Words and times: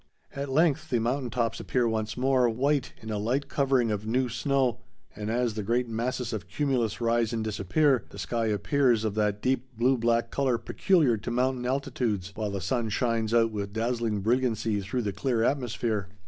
At 0.35 0.49
length 0.49 0.89
the 0.89 0.97
mountain 0.99 1.29
tops 1.29 1.59
appear 1.59 1.87
once 1.87 2.17
more, 2.17 2.49
white 2.49 2.91
in 3.03 3.11
a 3.11 3.19
light 3.19 3.47
covering 3.47 3.91
of 3.91 4.07
new 4.07 4.29
snow, 4.29 4.79
and, 5.15 5.29
as 5.29 5.53
the 5.53 5.61
great 5.61 5.87
masses 5.87 6.33
of 6.33 6.47
cumulus 6.47 6.99
rise 6.99 7.31
and 7.33 7.43
disappear 7.43 8.05
the 8.09 8.17
sky 8.17 8.47
appears 8.47 9.03
of 9.05 9.13
that 9.13 9.43
deep 9.43 9.77
blue 9.77 9.99
black 9.99 10.31
color 10.31 10.57
peculiar 10.57 11.17
to 11.17 11.29
mountain 11.29 11.67
altitudes, 11.67 12.31
while 12.33 12.49
the 12.49 12.59
sun 12.61 12.89
shines 12.89 13.31
out 13.31 13.51
with 13.51 13.73
dazzling 13.73 14.21
brilliancy 14.21 14.81
through 14.81 15.03
the 15.03 15.13
clear 15.13 15.43
atmosphere. 15.43 16.07